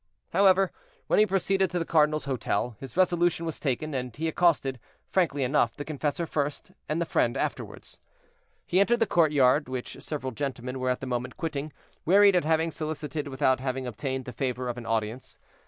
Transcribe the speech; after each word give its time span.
However, 0.33 0.71
when 1.05 1.19
he 1.19 1.27
proceeded 1.27 1.69
to 1.69 1.77
the 1.77 1.85
cardinal's 1.85 2.25
hotel, 2.25 2.75
his 2.79 2.97
resolution 2.97 3.45
was 3.45 3.59
taken, 3.59 3.93
and 3.93 4.15
he 4.15 4.27
accosted, 4.27 4.79
frankly 5.11 5.43
enough, 5.43 5.75
the 5.75 5.85
confessor 5.85 6.25
first, 6.25 6.71
and 6.89 6.99
the 6.99 7.05
friend 7.05 7.37
afterward. 7.37 7.87
He 8.65 8.79
entered 8.79 8.99
the 8.99 9.05
courtyard, 9.05 9.69
which 9.69 10.01
several 10.01 10.31
gentlemen 10.31 10.79
were 10.79 10.89
at 10.89 11.01
that 11.01 11.05
moment 11.05 11.37
quitting, 11.37 11.71
wearied 12.03 12.35
at 12.35 12.45
having 12.45 12.71
solicited 12.71 13.27
without 13.27 13.59
having 13.59 13.85
obtained 13.85 14.25
the 14.25 14.33
favor 14.33 14.67
of 14.69 14.79
an 14.79 14.87
audience. 14.87 15.37